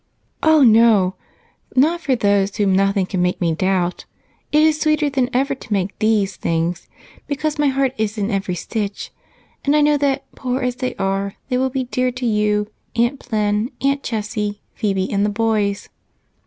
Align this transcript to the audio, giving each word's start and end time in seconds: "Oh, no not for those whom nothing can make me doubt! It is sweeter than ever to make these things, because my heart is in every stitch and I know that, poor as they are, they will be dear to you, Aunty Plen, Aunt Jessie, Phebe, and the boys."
"Oh, 0.41 0.63
no 0.63 1.13
not 1.75 2.01
for 2.01 2.15
those 2.15 2.55
whom 2.57 2.75
nothing 2.75 3.05
can 3.05 3.21
make 3.21 3.39
me 3.39 3.53
doubt! 3.53 4.05
It 4.51 4.63
is 4.63 4.79
sweeter 4.81 5.11
than 5.11 5.29
ever 5.31 5.53
to 5.53 5.71
make 5.71 5.99
these 5.99 6.37
things, 6.37 6.87
because 7.27 7.59
my 7.59 7.67
heart 7.67 7.93
is 7.99 8.17
in 8.17 8.31
every 8.31 8.55
stitch 8.55 9.11
and 9.63 9.75
I 9.75 9.81
know 9.81 9.97
that, 9.97 10.23
poor 10.33 10.61
as 10.63 10.77
they 10.77 10.95
are, 10.95 11.35
they 11.49 11.57
will 11.59 11.69
be 11.69 11.83
dear 11.83 12.11
to 12.13 12.25
you, 12.25 12.71
Aunty 12.95 13.17
Plen, 13.17 13.69
Aunt 13.83 14.01
Jessie, 14.01 14.63
Phebe, 14.73 15.07
and 15.11 15.23
the 15.23 15.29
boys." 15.29 15.89